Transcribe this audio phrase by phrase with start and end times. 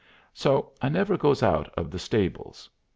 [0.33, 2.67] So I never goes out of the stables.